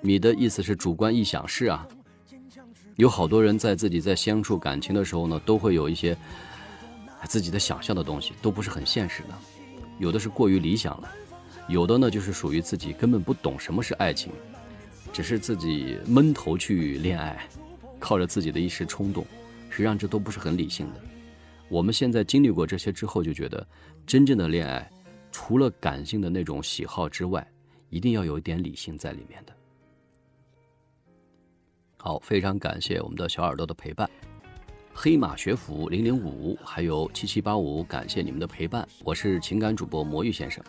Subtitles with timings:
[0.00, 1.86] 你的意思是主观臆想是啊？
[2.96, 6.16] 有好多人在自己在相处感情的时候呢，都会有一些
[7.26, 9.28] 自己的想象的东西，都不是很现实的。
[9.98, 11.10] 有的是过于理想了，
[11.68, 14.32] 有的呢就是属于自己根本不懂什么是爱情，
[15.12, 17.46] 只是自己闷头去恋爱，
[17.98, 19.24] 靠着自己的一时冲动，
[19.70, 21.00] 实际上这都不是很理性的。
[21.68, 23.66] 我们现在经历过这些之后，就觉得
[24.06, 24.90] 真正的恋爱，
[25.32, 27.44] 除了感性的那种喜好之外，
[27.90, 29.52] 一定要有一点理性在里面的。
[31.96, 34.08] 好，非常感谢我们的小耳朵的陪伴，
[34.92, 38.86] 黑马学府零零五，还有七七八五，感谢你们的陪伴。
[39.04, 40.62] 我是情感主播魔芋先生。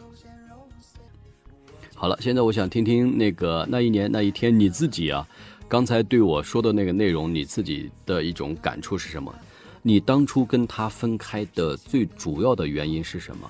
[1.93, 5.27] 好了，现在我想听听那个那一年那一天你自己啊，
[5.67, 9.33] 刚才对我说的那个内容，你自己的一种感触是什么？
[9.81, 13.49] 你当初跟他分开的最主要的原因是什么？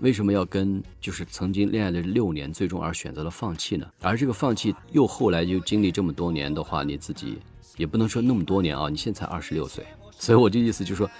[0.00, 3.84] 为什么要跟就是曾经恋爱了六年，最终而选择了放弃呢？
[4.00, 7.38] 而这个放弃又后来又经历这么多年的话，你自己
[7.76, 11.10] 也不能说那么多年啊，你现在才二十六岁，所以我的意思就是说，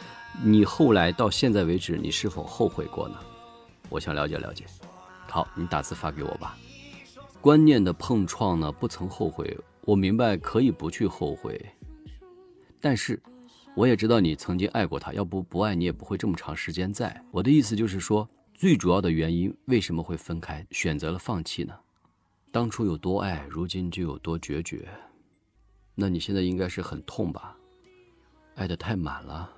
[0.45, 3.17] 你后来到现在为止，你是否后悔过呢？
[3.89, 4.65] 我想了解了解。
[5.27, 6.57] 好，你打字发给我吧。
[7.41, 9.59] 观念的碰撞呢，不曾后悔。
[9.83, 11.61] 我明白可以不去后悔，
[12.81, 13.21] 但是
[13.75, 17.21] 我也知道你曾经爱过他，要不不爱你也不会这么长时间在。
[17.33, 18.29] 我的意思就是说。
[18.59, 21.79] 最主要的原因为什么会分开，选择了放弃呢？
[22.51, 24.89] 当初有多爱，如今就有多决绝。
[25.95, 27.57] 那你现在应该是很痛吧？
[28.57, 29.49] 爱的太满了。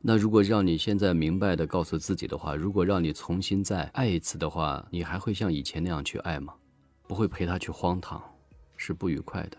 [0.00, 6.54] 那如果让你现在明白的告诉自己的话，如果让你重新再爱一次的话，你还会像以前那样去爱吗？
[7.08, 8.22] 不会陪他去荒唐，
[8.76, 9.58] 是不愉快的。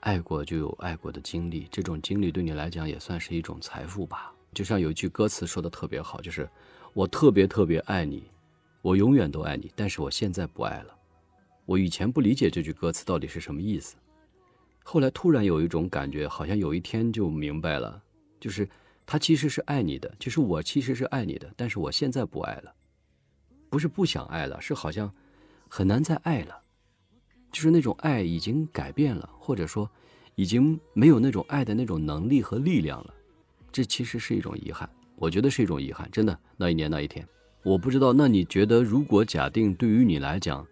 [0.00, 4.34] 爱过就有爱过的经历，这种经历对你来讲也算是一种财富吧。
[4.54, 6.48] 就像有一句歌词说的特别好，就是
[6.92, 8.22] 我特别特别爱你，
[8.80, 10.96] 我永远都爱你，但是我现在不爱了。
[11.66, 13.96] 我以前不理解这句歌词到底是什么意思，
[14.84, 18.00] 后来突然有一种感觉，好像有一天就明白了，
[18.38, 18.68] 就是
[19.04, 22.72] 他其实是爱你的，就是我其实是爱你的，但是我现在不爱了，
[23.68, 25.12] 不是不想爱了，是好像
[25.68, 26.62] 很难再爱了，
[27.50, 29.90] 就是那种爱已经改变了，或者说
[30.34, 33.14] 已经没有那种爱的那种能力和力量了。
[33.74, 36.38] 这其实是一种遗憾，我觉得是一种遗憾，真的。
[36.56, 37.26] 那一年那一天，
[37.64, 38.12] 我不知道。
[38.12, 40.64] 那你觉得，如果假定对于你来讲，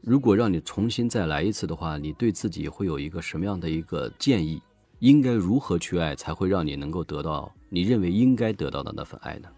[0.00, 4.60] 如果让你重新再来一次的话，你对自己会有一个什么样的一个建议？
[4.98, 9.48] 应该如何去爱，才会让你能够得到你认为应该得到的那份爱呢？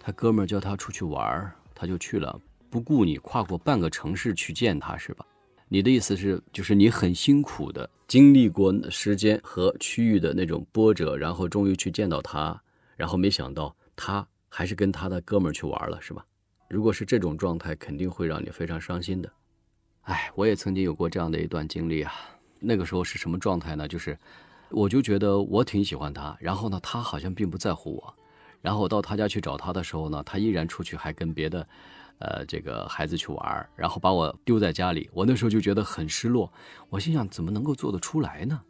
[0.00, 2.36] 他哥们儿叫他出去玩他就去了，
[2.68, 5.24] 不顾你跨过半个城市去见他，是吧？
[5.68, 12.60] 你的意思是，就是你很辛苦的经历过时间和区域的那种波折，然后终于去见到他，
[12.96, 16.24] 然后没想到他还是跟他的哥们儿去玩了，是吧？
[16.68, 19.28] 如果是这种状态，肯定会让你非常伤心的。
[20.02, 22.12] 哎，我也曾经有过这样的一段经历啊。
[22.60, 23.88] 那个时候是什么状态呢？
[23.88, 24.16] 就是，
[24.70, 28.14] 我就觉得我挺喜欢他，然后呢，他好像并不在乎我，
[28.62, 31.66] 然后我到他家去找他的时候呢，他依然出去还跟别的。
[32.18, 36.50] 呃，这个孩子去玩，然后把我丢在家里，我那时候就觉得很失落。
[36.88, 38.60] 我心想，怎么能够做得出来呢？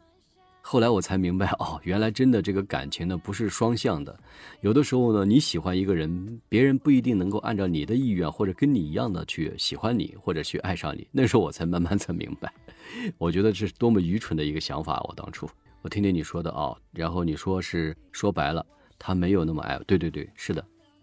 [0.61, 4.13] 后来我才明白，哦，原来真的这个感情呢不是双向的。
[4.59, 11.07] 有的时候呢，你喜欢一个人，别人不一定能够按照你的意愿或者跟你一样的去喜欢你或者去爱上你。
[11.09, 12.51] 那时候我才慢慢才明白，
[13.17, 14.99] 我觉得这是多么愚蠢的一个想法。
[15.07, 15.49] 我当初，
[15.83, 18.65] 我听听你说的哦，然后你说是说白了，
[18.99, 19.79] 他没有那么爱。
[19.87, 20.61] 对对对，是的，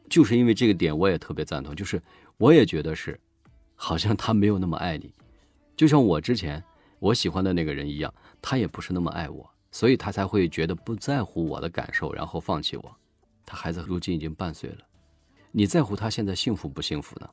[0.09, 2.03] 就是因为这个点，我也特别赞同，就是。
[2.37, 3.19] 我也觉得是，
[3.77, 5.15] 好像他没有那么爱你，
[5.77, 6.61] 就像我之前
[6.99, 12.97] 我喜欢的那个人一样，他也不是那么爱我，所以他才会觉得不在乎我的感受，然后放弃我。
[13.47, 14.79] 他孩子如今已经半岁了，
[15.53, 17.31] 你在乎他现在幸福不幸福呢？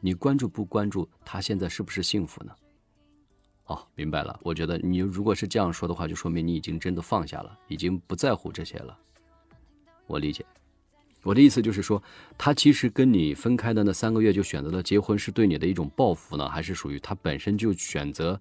[0.00, 2.52] 你关注不关注他现在是不是幸福呢？
[3.66, 4.40] 哦，明白了。
[4.42, 8.98] 我觉得你如果是这样说的话，就说明你已经真的放下了，已经不在乎这些了。
[10.06, 10.42] 我理解。
[11.22, 12.02] 我的意思就是说，
[12.38, 18.40] 他其实跟你分开的那三个月就选择了结婚，是对你的一种报复呢，还是属于他本身就选择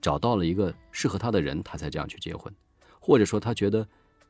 [0.00, 2.52] 找到了一个适合他的人，他才这样去结婚，
[3.00, 3.86] 或者说他觉得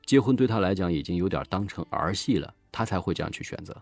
[0.06, 3.76] 结婚对他来讲已经有点当成儿戏了，他才会这样去选择。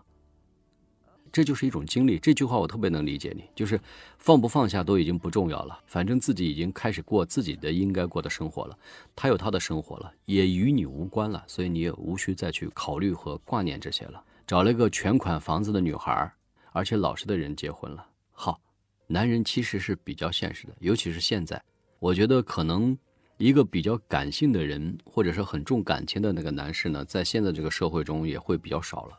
[1.37, 2.17] 这就是一种经历。
[2.17, 3.79] 这句话我特别能理解你，就是
[4.17, 8.75] 放不放下都已经不重要了，反正自己已经开始过自己的应该过的生活了，
[9.15, 14.19] 他有他的生活了，也与你无关了，所以你也无需再去考虑和挂念这些了。
[14.47, 16.33] 找了一个全款房子的女孩，
[16.71, 18.03] 而且老实的人结婚了。
[18.31, 18.59] 好，
[19.05, 21.61] 男人其实是比较现实的，尤其是现在，
[21.99, 22.97] 我觉得可能
[23.37, 29.15] 一个比较感性的人，或者是很重感情的那个男士呢，在现在这个社会中也会比较少了。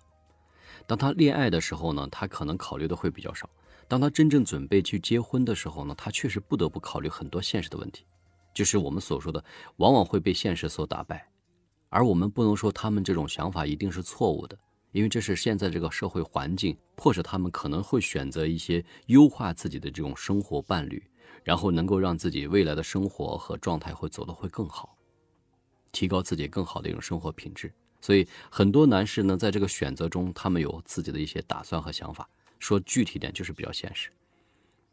[0.89, 3.47] 当他恋爱的时候呢，他可能考虑的会比较少；
[3.87, 8.07] 当他真正准备去结婚的时候呢，他确实不得不考虑很多现实的问题，
[8.55, 9.45] 就是我们所说的，
[9.77, 11.29] 往往会被现实所打败。
[11.91, 14.59] 而我们不能说他们这种想法一定是错误的，
[14.93, 21.03] 因为这是现在这个社会环境迫使他们可能会选择一些优化自己的这种生活伴侣，
[21.45, 24.97] 然后能够让自己未来的生活和状态会走得会更好，
[25.93, 27.71] 提高自己更好的一种生活品质。
[28.01, 32.29] 所以很多男士呢，在这个选择中，他们有自己的一些打算和想法。
[32.59, 34.11] 说具体点，就是比较现实。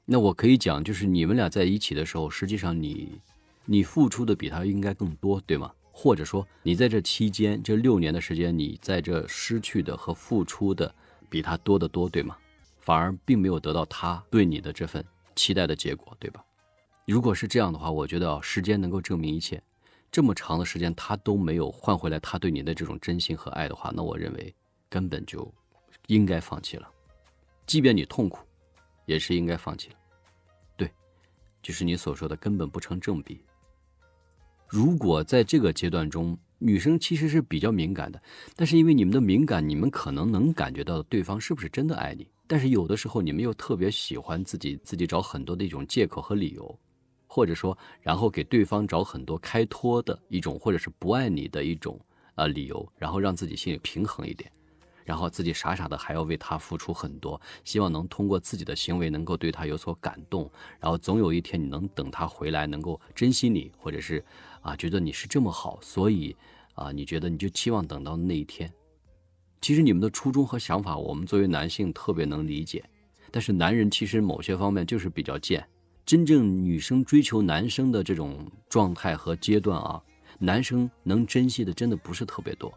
[0.05, 3.19] 那我可以讲，就是你们俩在一起的时候，实际上你，
[3.65, 5.71] 你付出的比他应该更多，对吗？
[5.91, 10.93] 或者说，你在这期间这六年的时间，你在这失去的和付出的
[11.27, 12.37] 比他多得多，对吗？
[12.81, 15.03] 反而并没有得到他对你的这份
[15.35, 16.45] 期待的结果，对吧？
[17.07, 19.59] 如果是这样的话，我觉得，时间能够证明一切。
[20.15, 24.55] 这么长的时间，他都没有换回来他对你的这种真心和爱的话，那我认为
[24.87, 25.53] 根本就
[26.07, 26.89] 应该放弃了。
[27.67, 28.39] 即便你痛苦，
[29.07, 29.95] 也是应该放弃了。
[30.77, 30.89] 对，
[31.61, 33.43] 就是你所说的根本不成正比。
[34.69, 38.23] 如果在这个阶段中，女生其实是比较敏感的，
[38.55, 46.79] 但是因为你们的敏感，你们可能能感觉到对方是不是真的爱你，但是有的时候你们又特别喜欢自己自己找很多的一种借口和理由。
[47.35, 51.99] 或者说，然后给对方找很多开脱的一种，或者是不爱你的一种
[52.35, 54.49] 呃理由，然后让自己心里平衡一点，
[55.03, 60.49] 然后自己傻傻的还要为他付出很多，希望能通过自己的行为能够对他有所感动，
[60.79, 64.23] 然后总有一天你能等他回来，能够珍惜你，或者是
[64.61, 66.33] 啊觉得你是这么好，所以
[66.73, 68.71] 啊你觉得你就期望等到那一天。
[69.59, 72.81] 其实你们的初衷和想法，我们作为男性特别能理解，
[73.29, 75.67] 但是男人其实某些方面就是比较贱。
[76.05, 79.99] 真正女生追求男生的这种状态和阶段啊，
[80.37, 82.71] 男生能珍惜的真的不是特别多。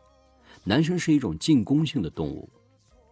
[0.65, 2.49] 男生是一种进攻性的动物，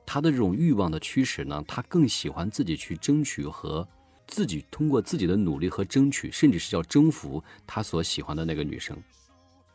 [0.07, 3.87] 他的这种欲望的驱使呢，他更喜欢自己去争取和
[4.27, 8.97] 自己通过自己的努力和争取，甚至是叫征服他所喜欢的那个女生。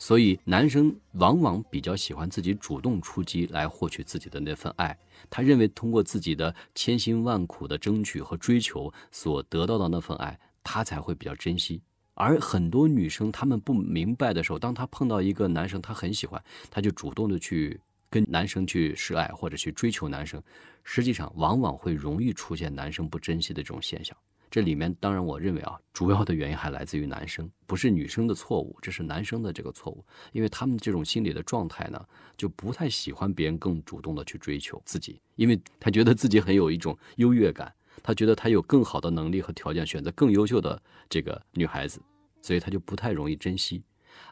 [0.02, 4.98] 所以，男生往往比较喜欢自己主动出击来获取自己的那份爱。
[5.30, 11.80] 他认为，通过自己的千辛万苦的争取和追求所得到的那份爱，他才会比较珍惜。
[12.16, 20.42] 而很多女生她们不明白的时候，当她碰到一个男生，她很喜欢，她就主动的去跟男生去示爱或者去追求男生，
[20.84, 24.18] 实际上往往会容易出现男生不珍惜的这种现象。
[24.52, 32.06] 这里面当然，我认为啊，主要的原因还来自于男生，不是女生的错误，这是男生的这个错误，因为他们这种心理的状态呢，
[32.36, 42.02] 就不太喜欢别人更主动的去追求自己，因为他觉得自己很有一种优越感，他觉得他有更好的能力和条件选择更优秀的这个女孩子，
[42.42, 43.82] 所以他就不太容易珍惜。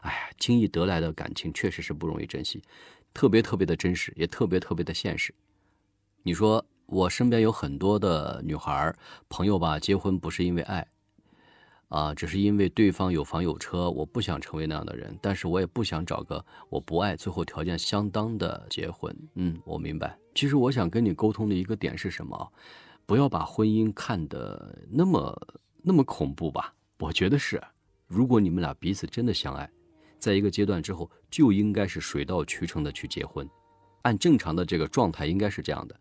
[0.02, 2.62] 哎呀，轻易得来的感情确实是不容易珍惜，
[3.14, 5.34] 特别特别的真实，也特别特别的现实。
[6.24, 6.66] 你说。
[6.90, 8.92] 我身边有很多的女孩
[9.28, 10.84] 朋友吧，结婚不是因为爱，
[11.86, 13.88] 啊，只是因为对方有房有车。
[13.88, 19.16] 我不想成为那样的人，但是我也不想找个我不爱、最后条件相当的结婚。
[19.34, 20.18] 嗯，我明白。
[20.34, 22.52] 其实我想跟你沟通的一个点是什么？
[23.06, 26.74] 不要把婚姻看得那么那么恐怖吧。
[26.98, 27.62] 我觉得是，
[28.08, 29.70] 如果你们俩彼此真的相爱，
[30.18, 33.48] 在一个阶段之后就应该是水到渠成的去结婚。
[34.02, 36.00] 按正常的这个状态应该是这样的。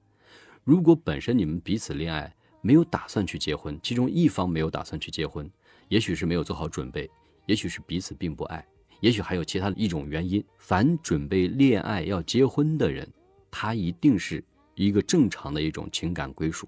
[0.64, 5.50] 如果本身你们彼此恋爱，没有打算去结婚，其中一方没有打算去结婚，
[5.88, 7.10] 也许是没有做好准备，
[7.46, 8.66] 也许是彼此并不爱，
[9.00, 10.44] 也许还有其他的一种原因。
[10.58, 13.08] 凡准备恋爱要结婚的人，
[13.50, 14.44] 他一定是
[14.76, 16.68] 一个正常的一种情感归属。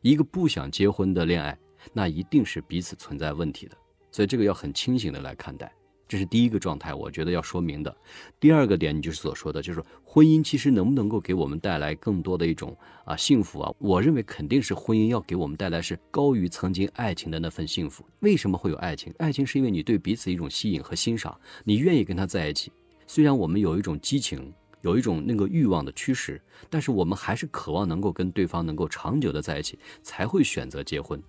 [0.00, 1.56] 一个不想结婚的恋爱，
[1.92, 3.76] 那一定是彼此存在问题的。
[4.10, 5.70] 所以这个要很清醒的来看待。
[6.08, 7.96] 这是第一个状态，我觉得要说明的。
[8.38, 13.74] 第二个点，你就是所说的，就是婚姻其实能不能够给我们带来更多的一种啊幸福啊？
[13.78, 18.06] 我认为肯定是婚姻要给我们带来是高于曾经爱情的那份幸福。
[18.20, 19.12] 为什么会有爱情？
[19.18, 22.70] 爱情是因为你对彼此一种吸引和欣赏，你愿意跟他在一起。
[23.06, 31.20] 虽然我们有一种激情，有一种那个欲望的驱使，但是我们还是渴望能够跟对方能够长久的在一起，才会选择结婚。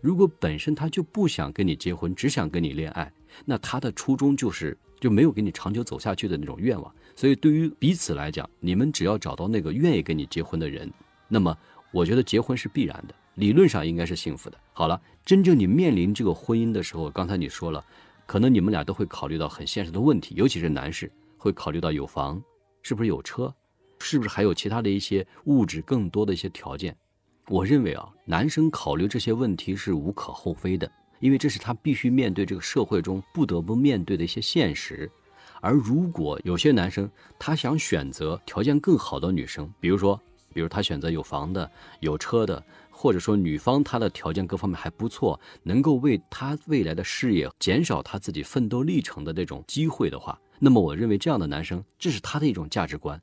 [0.00, 3.12] 如果本身他就不想跟你结婚，只想跟你恋爱，
[3.44, 6.94] 那他的初衷就是就没有给你长久走下去的那种愿望。
[7.14, 10.90] 所以对于彼此来讲，你们只要找到那个愿意跟你结婚的人，
[11.28, 11.56] 那么
[11.90, 14.58] 我觉得结婚是必然的，理论上应该是幸福的。
[14.72, 17.84] 好了，真正你面临这个婚姻的时候，刚才你说了，
[18.26, 22.42] 可能你们俩都会考虑到很现实的问题，尤其是男士会考虑到有房，
[22.82, 23.54] 是不是有车，
[23.98, 26.96] 是不是还有其他的一些物质更多的一些条件。
[27.48, 30.90] 我认为啊，男生考虑这些问题是无可厚非的，
[31.22, 35.08] 因为这是他必须面对这个社会中不得不面对的一些现实。
[35.60, 40.20] 而如果有些男生他想选择条件更好的女生，比如说
[40.52, 42.60] 比如他选择有房的、有车的，
[42.90, 53.22] 或者说女方她的条件各方面还不错，能够为他未来的事业减少他自己奋斗历程的这种机会的话，那么我认为这样的男生，这是他的一种价值观。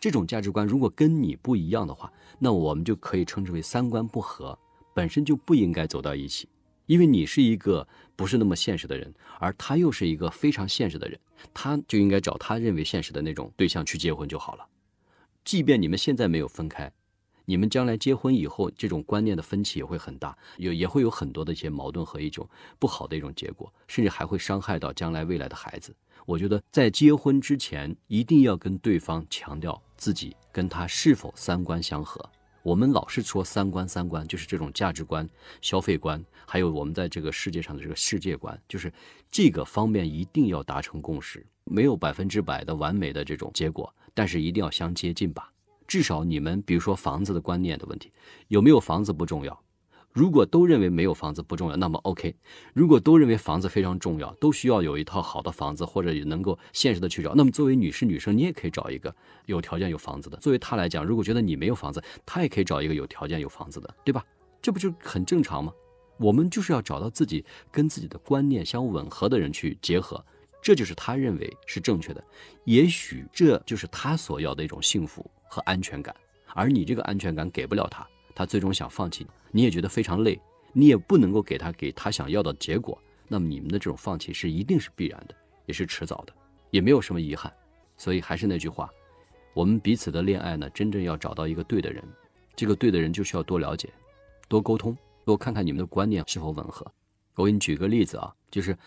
[0.00, 4.58] 这种价值观如果跟你不一样的话，那我们就可以称之为三观不合，
[4.92, 6.48] 本身就不应该走到一起。
[6.88, 11.20] 因为你是一个不是那么现实的人，而他又是一个非常现实的人，
[11.52, 14.66] 他就应该找他认为现实的那种对象去结婚就好了。
[15.44, 16.90] 即便你们现在没有分开，
[17.44, 25.94] 你们将来结婚以后，这种观念的分歧也会很大，有也会有很多的一些矛盾和一种不好的一种结果，甚至还会伤害到将来未来的孩子。
[26.24, 32.22] 我觉得在结婚之前，一定要跟对方强调自己跟他是否三观相合。
[32.68, 35.26] 我们老是说三观，三观就是这种价值观、
[35.62, 38.92] 消费观，还有我们在这个世界上的这个世界观，就是
[39.30, 41.46] 这个方面一定要达成共识。
[41.64, 45.50] 没有百分之百的完美的这种结果，但是一定要相接近吧。
[45.86, 48.12] 至少你们，比如说房子的观念的问题，
[48.48, 49.62] 有没有房子不重要。
[50.18, 52.34] 如果都认为没有房子不重要，那么 OK；
[52.74, 59.14] 如果都认为房子非常重要，都需要有一套好的房子，或者也能够现实的去找，那么作为女士、女生，你也可以找一个
[59.46, 60.36] 有条件、有房子的。
[60.38, 64.24] 作为他来讲，如果觉得你没有房子，他也可以找一个有条件、有房子的，对吧？
[64.60, 65.72] 这不就很正常吗？
[66.18, 70.20] 我们就是要找到自己跟自己的观念相吻合的人去结合，
[70.60, 72.24] 这就是他认为是正确的。
[72.64, 76.12] 也许这就是他所要的一种幸福和安全感，
[76.54, 78.04] 而你这个安全感给不了他。
[78.38, 80.40] 他最终想放弃你，也觉得非常累，
[80.72, 85.34] 你也不能够给他给他想要的结果，那么你们的这种放弃是一定是必然的，
[85.66, 86.32] 也是迟早的，
[86.70, 87.52] 也没有什么遗憾。
[87.96, 88.88] 所以还是那句话，
[89.54, 92.00] 我们彼此的恋爱呢，真正要找到一个对的人，
[92.54, 93.92] 这个对的人就需要多了解，
[94.46, 96.86] 多沟通，多看看你们的观念是否吻合。
[97.34, 98.78] 我给你举个例子啊，就是，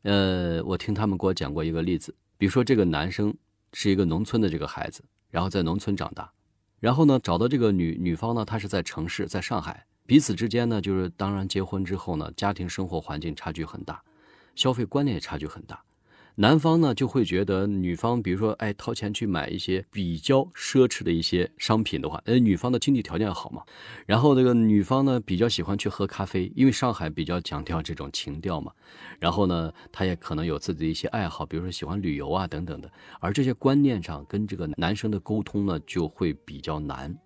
[0.00, 3.36] 呃，我听他们给我讲过一个例子，比如说这个男生
[3.74, 6.32] 是一个农村的这个孩子，然后在农村长大。
[6.84, 14.02] 然后呢，找到这个女女方呢，她是在城市，在上海，彼此之间呢，就是当然结婚之后呢，家庭生活环境差距很大，
[14.54, 15.82] 消费观念也差距很大。
[16.36, 23.62] 男方呢就会觉得女方，比如说，哎，掏钱去买一些比较奢侈的一些商品的话，呃，女方的经济条件好嘛。
[24.04, 28.72] 然后这个女方呢比较喜欢去喝咖啡，因为上海比较强调这种情调嘛。
[29.20, 32.90] 然后呢，她也可能有自己的一些爱好，比如说喜欢旅游啊等等的。
[33.20, 37.16] 而这些观念上跟这个男生的沟通呢就会比较难，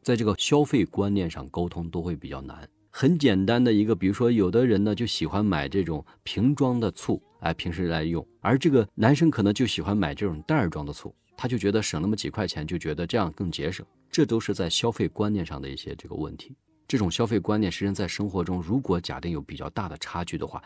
[0.00, 2.68] 在这个消费观念上沟通都会比较难。
[2.88, 7.20] 很简单的一个，比如说有的人呢就喜欢买这种瓶装的醋。
[7.44, 13.84] 哎，平时来用，而这个男生可能就喜欢买这种袋儿装的醋，他就觉得省那么几块钱，就觉得这样更节省。
[14.10, 16.56] 这都是在消费观念上的一些这个问题。
[16.88, 20.62] 这种消费观念，实际上在生活中，如果假定有比较大的差距的话，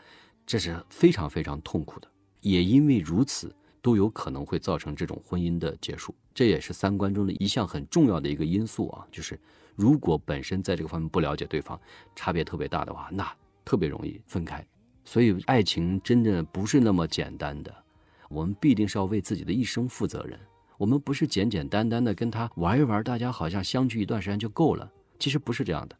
[0.46, 2.08] 这是非常非常痛苦的。
[2.42, 6.14] 也因为如此，都有可能会造成这种婚姻的结束。
[6.32, 9.36] 这也是三观中的一项很重要的一个因素啊，就是
[9.74, 11.80] 如果本身在这个方面不了解对方，
[12.14, 13.28] 差别特别大的话，那
[13.64, 14.64] 特别容易分开。
[15.10, 17.74] 所以，爱情真的不是那么简单的，
[18.28, 20.38] 我们必定是要为自己的一生负责任。
[20.76, 24.92] 我们不是简简单单的跟他玩一玩，大家好像相聚一段时间就够了。
[25.18, 25.96] 其实不是这样的。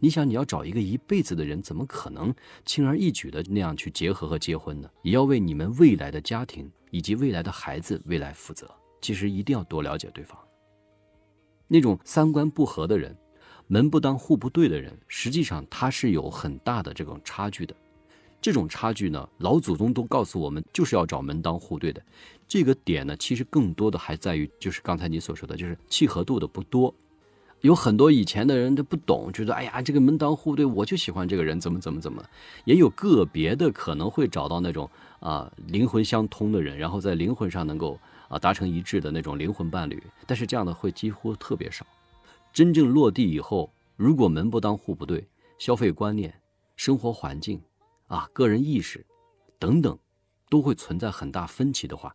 [0.00, 4.90] 你想，你要找一个一辈子的人，怎么可能轻而易举的那样去结合和结婚呢？
[5.02, 8.68] 也要为你们未来的家庭以及未来的孩子未来负责。
[9.00, 10.36] 其实一定要多了解对方。
[11.68, 13.16] 那种三观不合的人，
[13.68, 17.72] 门不当户不对的人，实际上他是有很大的这种差距的。
[18.40, 22.02] 这种差距呢，老祖宗都告诉我们，就是要找门当户对的。
[22.48, 26.94] 这个点呢，其实更多的还在于，就是刚才你所说的，就是契合度的不多。
[27.60, 32.24] 有很多以前的人都不懂，觉得哎呀，这个门当户对，我就喜欢这个人，怎么怎么怎么。
[32.64, 34.88] 也有个别的可能会找到那种
[35.20, 40.02] 啊灵魂相通的人，然后在灵魂上能够啊达成一致的那种灵魂伴侣。
[40.26, 41.84] 但是这样的会几乎特别少。
[42.52, 45.28] 真正落地以后，如果门不当户不对，
[45.58, 46.32] 消费观念、
[46.76, 47.60] 生活环境。
[48.10, 49.06] 啊，个人意识，
[49.56, 49.96] 等等，
[50.48, 52.12] 都会存在很大分歧的话，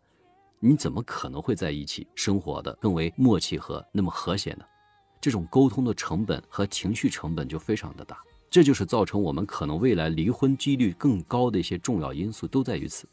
[0.59, 4.65] 你怎么可能会在一起生活的更为默契和那么和谐呢？
[5.21, 13.07] 这种沟通的成本和情绪成本就非常的大，这就是造成我们可能未来离婚几率更高的一些重要因素，都在于此。